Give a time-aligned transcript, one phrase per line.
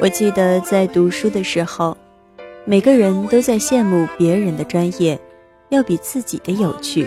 [0.00, 1.96] 我记得在读书的时候，
[2.64, 5.18] 每个人都在羡慕别人的专业
[5.68, 7.06] 要比自己的有趣。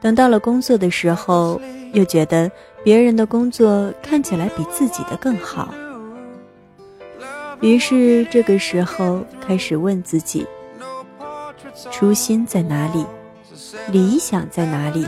[0.00, 1.60] 等到了工作的时候，
[1.92, 2.50] 又觉得
[2.84, 5.74] 别人的工作看起来比自己的更好。
[7.60, 10.46] 于是这个时候开始问自己：
[11.90, 13.04] 初心在哪里？
[13.90, 15.06] 理想在哪里？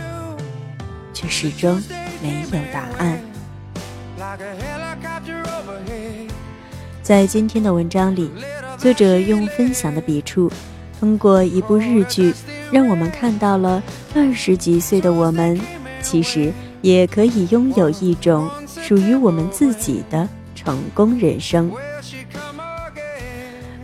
[1.13, 1.81] 却始终
[2.23, 3.21] 没有答案。
[7.03, 8.31] 在今天的文章里，
[8.77, 10.51] 作者用分享的笔触，
[11.01, 12.35] 通过一部日剧，
[12.71, 13.83] 让我们看到了
[14.15, 15.59] 二十几岁的我们，
[16.03, 21.73] 其实也可以拥有一种属于我们自己的成功人生。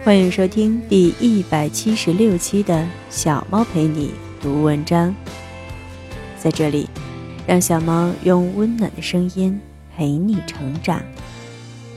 [0.05, 5.15] 欢迎收听第一百七十六期的小猫陪你读文章，
[6.39, 6.87] 在这里，
[7.47, 9.59] 让小猫用温暖的声音
[9.97, 11.01] 陪你成长。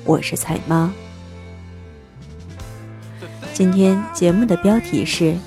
[0.03, 0.90] 我是彩猫。
[3.54, 5.23] 今天节目的标题是《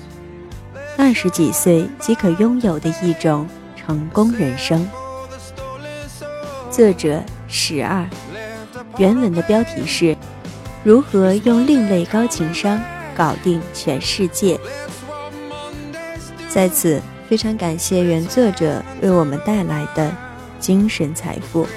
[0.97, 4.87] 二十几岁即可拥有的一种成功人生》，
[6.73, 8.05] 作者十二。
[8.97, 10.15] 原文的标题是。
[10.83, 12.81] 如何用另类高情商
[13.15, 14.59] 搞定全世界？
[16.49, 16.99] 在此，
[17.29, 20.11] 非常感谢原作者为我们带来的
[20.59, 21.67] 精神财富。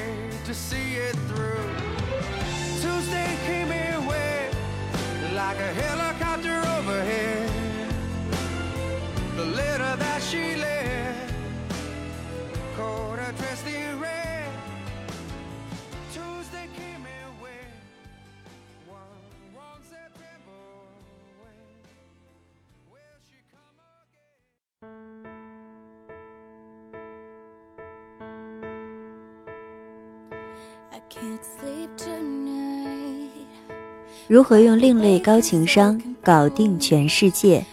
[34.34, 37.64] 如何用另类高情商搞定全世界？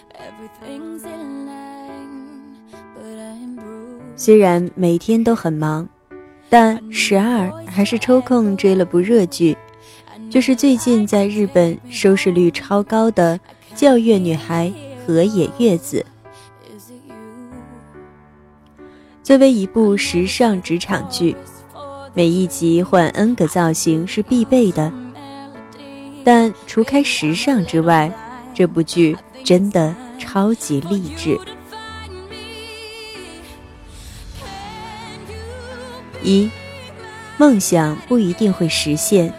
[4.15, 5.89] 虽然每天都很忙，
[6.51, 9.57] 但十二还是抽空追了部热剧，
[10.29, 13.39] 就是最近在日本收视率超高的
[13.75, 14.71] 《教月女孩
[15.07, 16.05] 河野月子》。
[19.23, 21.35] 作为一部时尚职场剧。
[22.13, 24.91] 每一集换 N 个造型是必备的，
[26.23, 28.11] 但除开时尚之外，
[28.53, 31.39] 这部剧真的超级励志。
[36.23, 36.49] 一，
[37.37, 39.33] 梦想不一定会实现，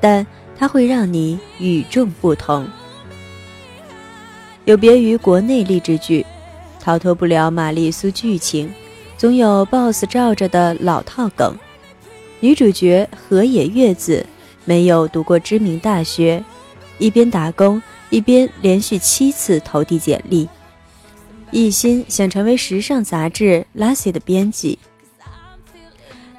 [0.00, 0.26] 但
[0.58, 2.66] 它会让你与众不同。
[4.64, 6.26] 有别于国内励志剧，
[6.80, 8.68] 逃脱不了玛丽苏剧情，
[9.16, 11.56] 总有 BOSS 罩着的老套梗。
[12.40, 14.26] 女主角河野月子
[14.66, 16.44] 没有读过知名大学，
[16.98, 20.46] 一边打工一边连续七次投递简历，
[21.50, 24.78] 一心想成为时尚杂志《Lassie》的编辑。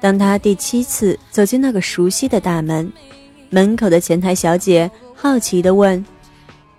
[0.00, 2.92] 当他第七次走进那个熟悉的大门，
[3.50, 6.04] 门口的前台小姐好奇地问：“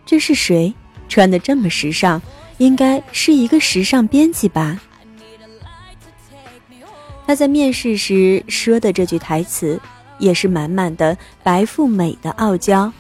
[0.06, 0.74] 这是谁？
[1.10, 2.22] 穿得这么时尚，
[2.60, 4.80] 应该是一个时尚编辑吧？”
[7.26, 9.80] 他在面试时说的这句台词，
[10.20, 12.92] 也是满满的白富美的傲娇。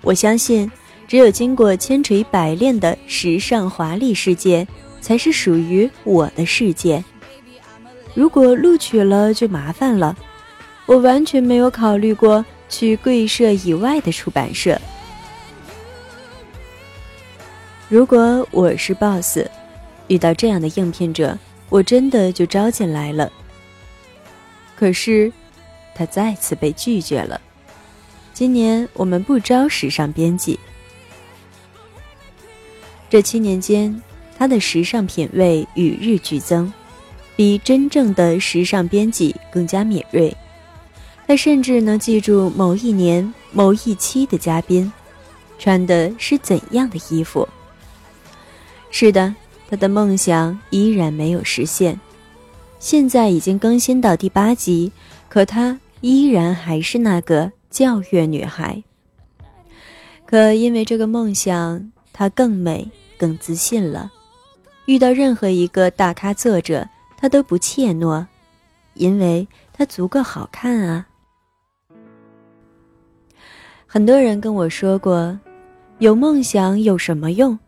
[0.00, 0.70] 我相信，
[1.06, 4.66] 只有经过千锤百炼的时尚华丽世界，
[5.00, 7.04] 才是属于我的世界。
[8.14, 10.16] 如果录取了，就麻烦了。
[10.86, 14.80] 我完全没有考虑过去贵社以外的出版社。
[17.88, 19.38] 如果我是 boss，
[20.08, 21.38] 遇到这样的应聘者。
[21.70, 23.32] 我真的就招进来了，
[24.76, 25.32] 可是
[25.94, 27.40] 他再次被拒绝了。
[28.32, 30.58] 今年我们不招时尚编辑。
[33.08, 34.02] 这七年间，
[34.36, 36.72] 他的时尚品味与日俱增，
[37.36, 40.36] 比真正的时尚编辑更加敏锐。
[41.26, 44.92] 他甚至能记住某一年某一期的嘉宾
[45.58, 47.48] 穿的是怎样的衣服。
[48.90, 49.34] 是的。
[49.66, 51.98] 他的梦想依然没有实现，
[52.78, 54.92] 现在已经更新到第八集，
[55.28, 58.84] 可他依然还是那个教月女孩。
[60.26, 64.12] 可因为这个梦想，她更美、更自信了。
[64.84, 66.86] 遇到任何一个大咖作者，
[67.16, 68.26] 她都不怯懦，
[68.92, 71.06] 因为她足够好看啊。
[73.86, 75.40] 很多人跟我说过，
[76.00, 77.58] 有梦想有什么用？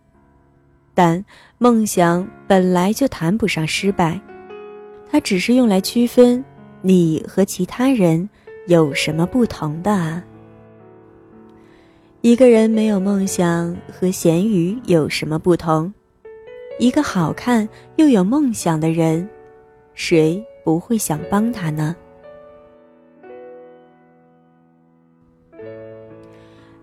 [0.93, 1.25] 但
[1.57, 4.21] 梦想本来就谈不上失败，
[5.11, 6.45] 它只是用来区分
[6.87, 8.31] 你和其他人
[8.69, 10.23] 有什么不同的啊？
[12.21, 15.93] 一个人没有梦想和咸鱼有什么不同？
[16.79, 19.29] 一个好看又有梦想的人，
[19.95, 21.97] 谁不会想帮他呢？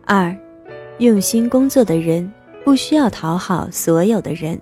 [0.03, 0.37] 二，
[0.97, 2.29] 用心工作的人
[2.65, 4.59] 不需要讨好所有的人。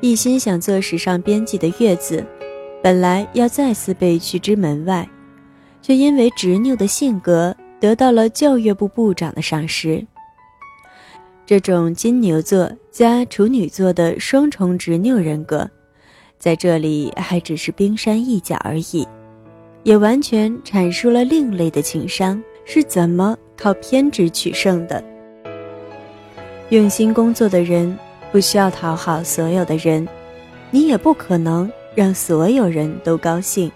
[0.00, 2.22] 一心想做时尚编辑的月子，
[2.84, 5.08] 本来要再次被拒之门外，
[5.80, 10.06] 却因为执拗的性格得到了教育部部长的赏识。
[11.46, 15.66] 这种金牛座加处女座的双重执拗人格，
[16.38, 19.08] 在这里还只是冰山一角而已，
[19.82, 22.38] 也完全阐述了另类的情商。
[22.66, 25.02] 是怎么靠偏执取胜的？
[26.68, 27.98] 用心工作的人
[28.30, 30.06] 不需要讨好所有的人，
[30.70, 33.70] 你也不可能让所有人都高兴。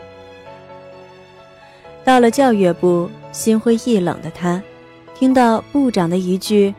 [2.04, 4.62] 到了教育部，心灰意冷的他，
[5.14, 6.74] 听到部长的一句：“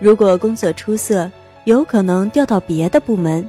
[0.00, 1.30] 如果工作出色，
[1.64, 3.48] 有可能调到别的部门”，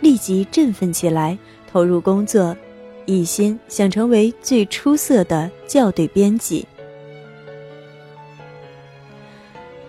[0.00, 1.36] 立即振奋起来，
[1.70, 2.56] 投入工作，
[3.04, 6.66] 一心想成为最出色的校对编辑。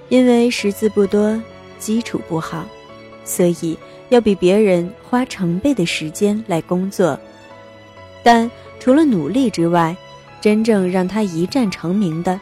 [0.09, 1.41] 因为识字不多，
[1.79, 2.65] 基础不好，
[3.23, 3.77] 所以
[4.09, 7.19] 要比别人花成倍的时间来工作。
[8.23, 9.95] 但除了努力之外，
[10.39, 12.39] 真正让他一战成名的，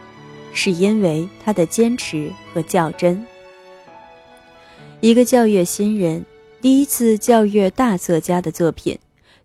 [0.54, 3.26] 是因为他的坚持和较真。
[5.02, 6.26] 一个教阅新人，
[6.62, 8.98] 第一次教阅大作家的作品，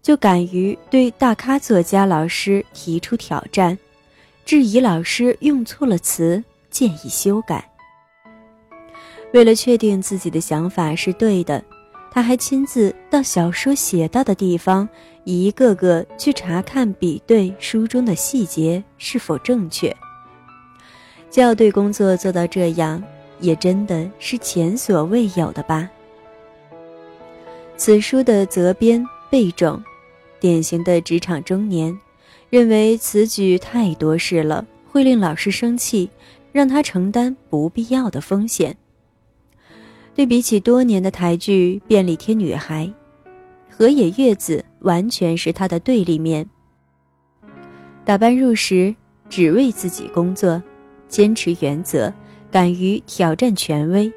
[0.03, 3.79] 就敢于对大咖作家老师提出挑战，
[4.45, 7.74] 质疑老师用错了词，建议修改。
[9.35, 11.61] 为了确定自己的想法是对的，
[12.09, 14.89] 他还亲自到小说写到的地方，
[15.25, 19.95] 一个个去查看、比对书中的细节是否正确。
[21.31, 23.03] 校对工作做到这样，
[23.41, 25.91] 也真的是前所未有的吧？
[27.77, 29.83] 此书的责编备种，
[30.39, 31.99] 典型的职场中年，
[32.51, 36.09] 认为此举太多事了，会令老师生气，
[36.53, 38.77] 让他承担不必要的风险。
[40.15, 42.87] 对比起多年的台剧《便利贴女孩》，
[43.69, 46.49] 河野月子完全是他的对立面。
[48.05, 48.95] 打扮入时，
[49.29, 50.63] 只为自己工作，
[51.09, 52.13] 坚持原则，
[52.49, 54.13] 敢于挑战权威，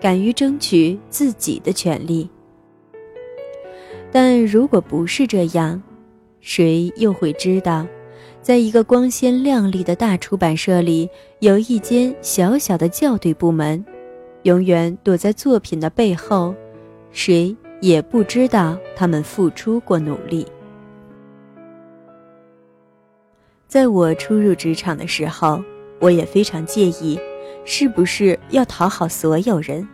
[0.00, 2.28] 敢于争取自己的权利。
[4.10, 5.80] 但如果不是这样，
[6.40, 7.86] 谁又会知道，
[8.42, 13.84] 在一个光鲜亮丽的大出版社里，有一间小小的校对部门？
[14.42, 16.54] 永远躲在作品的背后，
[17.12, 20.46] 谁也不知道他们付出过努力。
[23.68, 25.62] 在我初入职场的时候，
[26.00, 27.20] 我也非常介意，
[27.64, 29.86] 是不是要讨好所有人。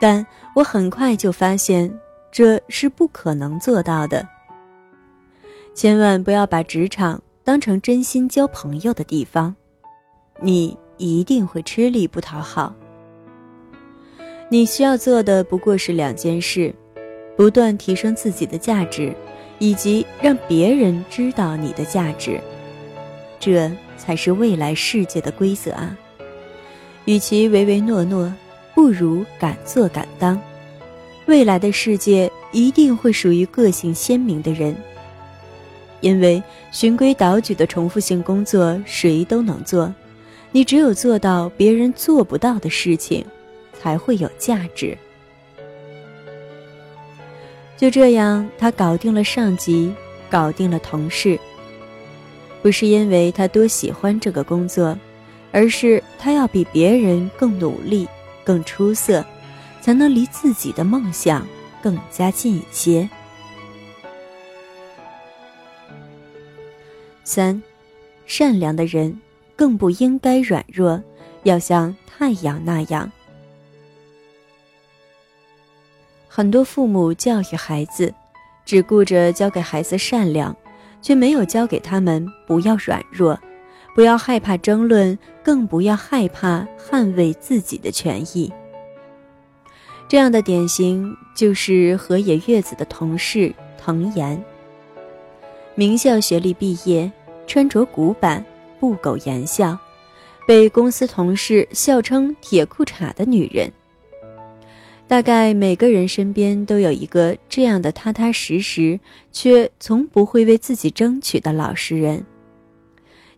[0.00, 0.24] 但
[0.54, 1.92] 我很快就发现，
[2.30, 4.26] 这是不可能做到的。
[5.74, 9.54] 千万不要把职场当成真心交朋友的地方，
[10.40, 12.74] 你一定会吃力不讨好。
[14.52, 16.74] 你需要做的不过是两件事：
[17.36, 19.14] 不断提升自己的价值，
[19.60, 22.40] 以及让别人知道你的价值。
[23.38, 25.96] 这才是未来世界的规则啊！
[27.04, 28.34] 与其唯唯诺诺，
[28.74, 30.36] 不如敢做敢当。
[31.26, 34.74] 未来的世界一定会属于个性鲜明的人，
[36.00, 36.42] 因为
[36.72, 39.94] 循规蹈矩的重复性工作谁都能做，
[40.50, 43.24] 你只有做到别人做不到的事情。
[43.80, 44.96] 才会有价值。
[47.76, 49.92] 就这样，他搞定了上级，
[50.28, 51.38] 搞定了同事。
[52.60, 54.94] 不是因为他多喜欢这个工作，
[55.50, 58.06] 而是他要比别人更努力、
[58.44, 59.24] 更出色，
[59.80, 61.46] 才能离自己的梦想
[61.82, 63.08] 更加近一些。
[67.24, 67.62] 三，
[68.26, 69.18] 善良的人
[69.56, 71.02] 更不应该软弱，
[71.44, 73.10] 要像太阳那样。
[76.40, 78.14] 很多父母教育孩子，
[78.64, 80.56] 只顾着教给孩子善良，
[81.02, 83.38] 却没有教给他们不要软弱，
[83.94, 88.50] 不要害怕争论，更不要害怕捍卫自己的权益。
[90.08, 94.42] 这样的典型就是河野月子的同事藤岩。
[95.74, 97.12] 名校学历毕业，
[97.46, 98.42] 穿着古板，
[98.78, 99.76] 不苟言笑，
[100.46, 103.70] 被公司同事笑称“铁裤衩”的女人。
[105.10, 109.00] 大概每个人身边都有一个这样的踏踏实实
[109.32, 112.24] 却从不会为自己争取的老实人，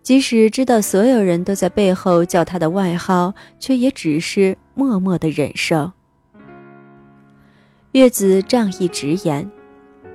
[0.02, 5.92] 即使知道所有人都在背后叫他的外号，却也只是默默的忍受。
[7.92, 9.50] 月子仗义直言，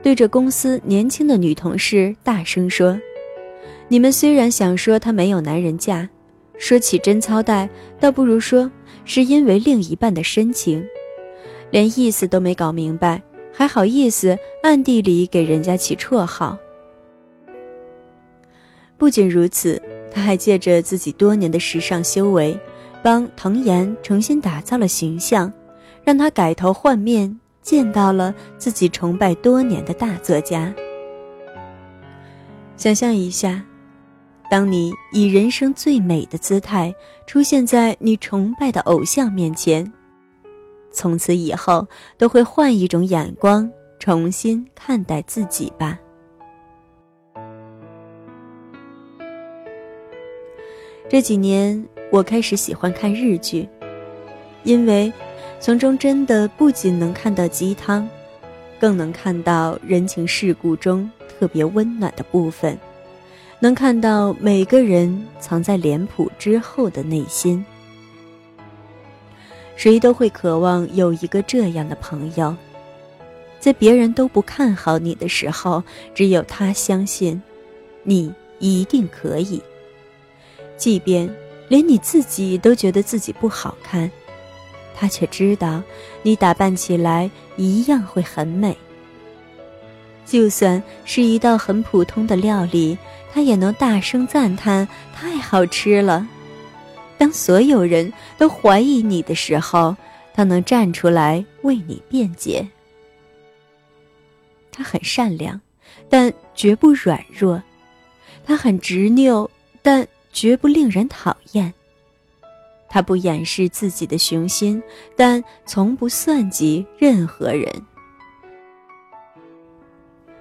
[0.04, 3.02] 对着公司年轻的女同事大声说
[3.90, 6.08] ：“你们虽然想说她没有男人嫁，
[6.60, 7.68] 说起贞操带，
[8.00, 8.72] 倒不如说
[9.06, 10.86] 是因为另一半的深情。”
[11.70, 13.22] 连意思都没搞明白，
[13.54, 16.58] 还好意思暗地里给人家起绰号。
[18.98, 19.82] 不仅如此，
[20.12, 22.60] 他还借着自己多年的时尚修为，
[23.04, 25.52] 帮藤岩重新打造了形象，
[26.04, 30.74] 让他改头换面，见到了自己崇拜多年的大作家。
[32.76, 33.64] 想象一下，
[34.50, 36.94] 当你以人生最美的姿态
[37.26, 39.92] 出现在你崇拜的偶像面前。
[40.98, 41.88] 从此以后，
[42.18, 46.00] 都会换一种眼光重新看待自己吧。
[51.08, 53.70] 这几年，我开始喜欢看日剧，
[54.64, 55.14] 因为
[55.60, 58.10] 从中真的不仅能看到鸡汤，
[58.80, 62.76] 更能看到人情世故中特别温暖的部分，
[63.60, 67.64] 能看到每个人藏在脸谱之后的内心。
[69.78, 72.54] 谁都会渴望有一个这样的朋友，
[73.60, 75.84] 在别人都不看好你的时候，
[76.16, 77.40] 只有他相信，
[78.02, 79.62] 你一定可以。
[80.76, 81.30] 即便
[81.70, 84.12] 连你自己都觉得自己不好看，
[84.96, 85.82] 他却知道
[86.24, 88.76] 你打扮起来一样会很美。
[90.26, 92.98] 就算是一道很普通的料理，
[93.32, 96.28] 他也能大声赞叹：“太好吃了。”
[97.18, 99.96] 当所有人都怀疑你的时候，
[100.34, 102.68] 他能站出来为你辩解。
[104.72, 105.60] 他很善良，
[106.08, 107.60] 但绝不软弱；
[108.46, 109.50] 他很执拗，
[109.82, 111.74] 但绝不令人讨厌。
[112.88, 114.82] 他不掩饰自己的雄心，
[115.16, 117.70] 但从不算计任何人。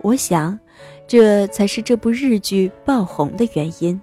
[0.02, 0.56] 我想，
[1.08, 4.00] 这才是这部日剧爆红的原因。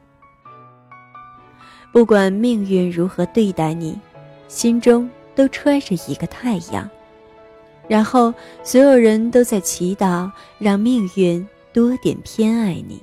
[1.94, 3.96] 不管命运如何对待你，
[4.48, 6.90] 心中都揣着一个太阳，
[7.88, 8.34] 然后
[8.64, 13.00] 所有人都在祈祷，让命运多点偏爱你。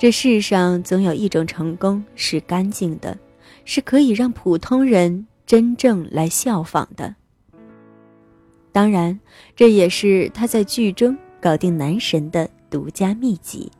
[0.00, 3.16] 这世上总有一种成功是干净的，
[3.64, 7.14] 是可以让普通人真正来效仿的。
[8.72, 9.20] 当然，
[9.54, 13.70] 这也是他在剧中搞定男神的独家秘籍。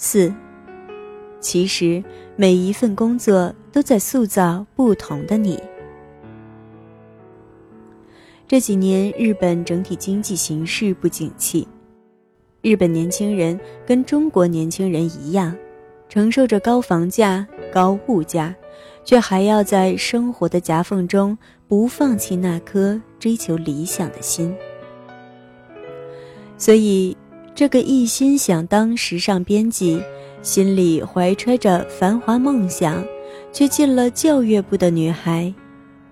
[0.00, 0.32] 四，
[1.40, 2.02] 其实
[2.36, 5.60] 每一份工作都在塑造不同的你。
[8.46, 11.66] 这几年日本整体经济形势不景气，
[12.62, 15.52] 日本年轻人跟中国年轻人一样，
[16.08, 18.54] 承受着高房价、高物价，
[19.04, 21.36] 却还要在生活的夹缝中
[21.66, 24.54] 不放弃那颗追求理想的心，
[26.56, 27.16] 所以。
[27.58, 30.00] 这个一心想当时尚编辑，
[30.42, 33.04] 心里怀揣着繁华梦想，
[33.52, 35.52] 却进了教育部的女孩，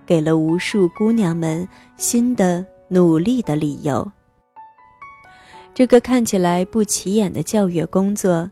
[0.05, 4.11] 给了无数姑娘们新的努力的理由。
[5.73, 8.51] 这个看起来不起眼的教育工作，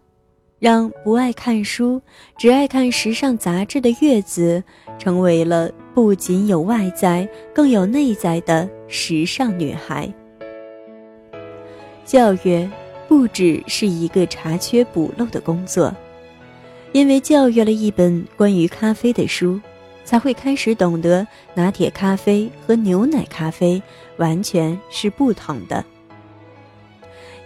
[0.57, 2.01] 让不爱看书、
[2.37, 4.63] 只爱看时尚杂志的月子，
[4.97, 10.09] 成为了不仅有外在，更有内在的时尚女孩。
[12.05, 12.65] 教育。
[13.07, 15.93] 不只是一个查缺补漏的工作，
[16.91, 19.59] 因为教阅了一本关于咖啡的书，
[20.03, 23.81] 才会开始懂得拿铁咖啡和牛奶咖啡
[24.17, 25.83] 完全是不同的。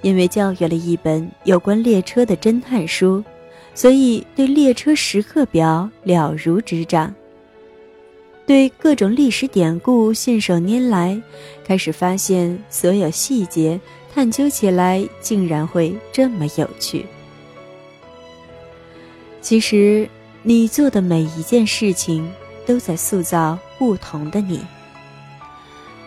[0.02, 3.24] 因为教阅了一本有关列车的侦探书，
[3.74, 7.14] 所以对列车时刻表了如指掌，
[8.46, 11.22] 对各种历史典故信手拈来，
[11.66, 13.78] 开始发现所有细节。
[14.14, 17.06] 探究起来竟然会这么有趣。
[19.42, 20.10] 其实，
[20.44, 22.30] 你做的每一件事情
[22.66, 24.62] 都在塑造不同的你。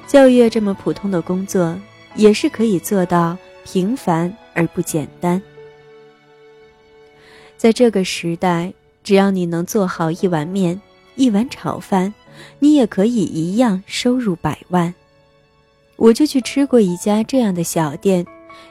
[0.06, 1.74] 教育这么普通的工作，
[2.14, 5.40] 也是可以做到平凡而不简单。
[7.56, 10.78] 在这个时代，只要你能做好一碗面、
[11.14, 12.12] 一碗炒饭，
[12.58, 14.92] 你也可以一样收入百万。
[16.02, 18.26] 我就去吃过一家这样的小店，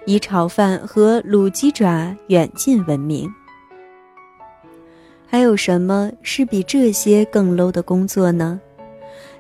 [0.06, 3.34] 以炒饭和卤鸡爪远近闻名。
[5.30, 8.60] 还有什么是比这些更 low 的工作呢？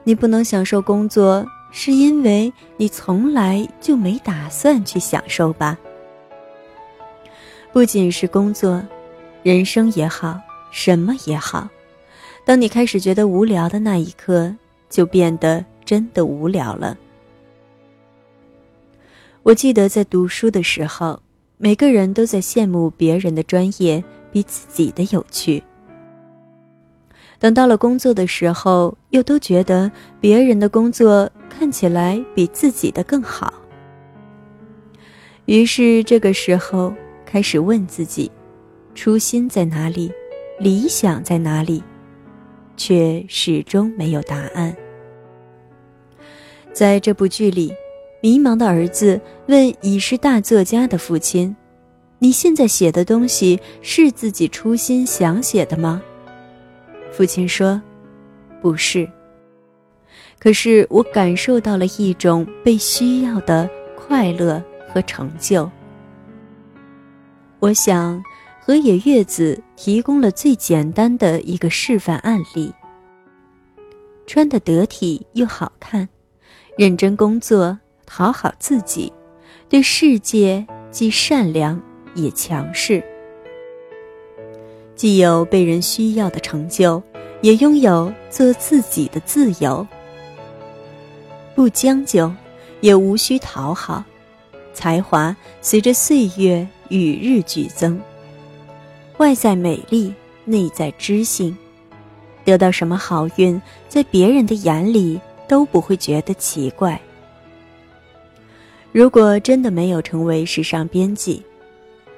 [0.05, 5.77] 你不能享受工作，是因为你从来就没打算去享受吧？
[7.73, 8.81] 不仅是工作，
[9.43, 10.39] 人生也好，
[10.71, 11.67] 什么也好，
[12.45, 14.55] 当你开始觉得无聊的那一刻，
[14.89, 16.97] 就变得真的无聊了。
[19.43, 21.19] 我记得在读书的时候，
[21.57, 25.61] 每个人都在羡慕别人的专业比自己的有趣。
[27.39, 33.51] 等到了工作的时候，又都觉得别人的工作看起来比自己的更好。
[35.45, 36.93] 于是这个时候
[37.25, 38.31] 开始问自己：
[38.93, 40.11] 初心在哪里？
[40.59, 41.83] 理想在哪里？
[42.77, 44.75] 却始终没有答案。
[46.71, 47.73] 在这部剧里。
[48.21, 51.55] 迷茫的儿子问已是大作家的父亲
[52.19, 56.01] ：“你现在写的东西是自己初心想写的吗？”
[57.11, 57.81] 父亲说
[58.61, 59.09] ：“不是。”
[60.37, 65.69] 可是我感受到了一种被需要的快乐和成就。
[67.59, 68.23] 我想，
[68.59, 72.71] 河野月子提供了最简单的一个示范案例：
[74.27, 76.07] 穿得得体又好看，
[76.77, 77.79] 认真工作。
[78.13, 79.11] 讨好自己，
[79.69, 81.81] 对世界既善良
[82.13, 83.01] 也强势，
[84.97, 87.01] 既有被人需要的成就，
[87.39, 89.87] 也拥有做自己的自由。
[91.55, 92.29] 不将就，
[92.81, 94.03] 也无需讨好，
[94.73, 97.97] 才华随着岁月与日俱增。
[99.19, 100.13] 外在美丽，
[100.43, 101.57] 内在知性，
[102.43, 107.01] 得到什么好运，在别人的眼里都不会觉得奇怪。
[108.91, 111.41] 如果真的没有成为时尚编辑，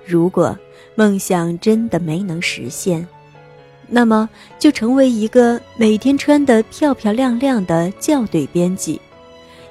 [0.06, 0.58] 如果
[0.96, 3.08] 梦想真的没能实现，
[3.88, 9.00] 那么就成为一个每天穿得漂漂亮亮的校对编辑，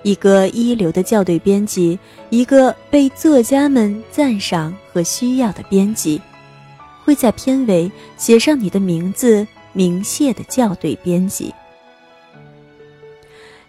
[0.05, 1.99] 一个一流的校对编辑，
[2.31, 6.21] 一个被作家们赞赏和需要的编辑，
[7.05, 11.53] 会在片尾写上你的名字，明谢的校对编辑。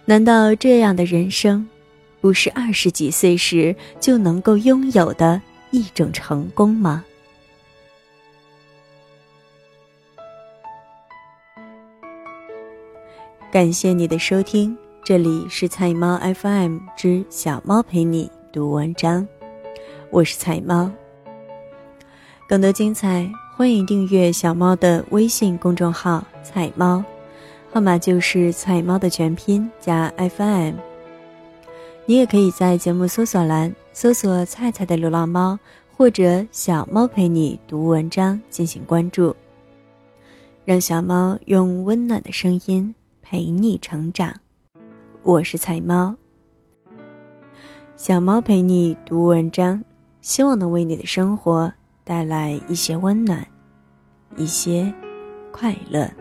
[0.05, 1.67] 难道这样的人生？
[2.23, 7.03] 不是二十几岁时就能够拥有的一种成功吗？
[13.51, 19.27] 感谢你的收听，这里是菜猫 FM 之小猫陪你读文章，
[20.09, 20.89] 我是菜猫。
[22.47, 27.03] 更多精彩，欢迎订阅小猫的微信公众号“菜猫”，
[27.73, 30.92] 号码就是“菜猫”的全拼加 FM。
[32.05, 35.57] 你也可以在节目搜索栏搜索“菜菜的流浪猫”
[35.95, 39.33] 或者“小猫陪你读文章”进行关注，
[40.65, 44.33] 让小猫用温暖的声音陪你成长。
[45.21, 46.13] 我是菜猫，
[47.95, 49.81] 小猫陪你读文章，
[50.19, 51.71] 希望能为你的生活
[52.03, 53.47] 带来一些温暖，
[54.35, 54.93] 一些
[55.53, 56.11] 快乐。